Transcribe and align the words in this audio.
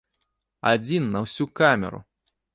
Адзін 0.71 1.03
на 1.17 1.23
ўсю 1.27 1.45
камеру! 1.61 1.99